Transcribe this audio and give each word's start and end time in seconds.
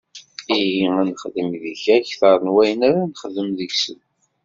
Ihi, 0.59 0.87
ad 0.99 1.05
nexdem 1.07 1.49
deg-k 1.63 1.85
akteṛ 1.97 2.37
n 2.41 2.51
wayen 2.53 2.81
ara 2.89 3.01
nexdem 3.09 3.49
deg-sen! 3.57 3.99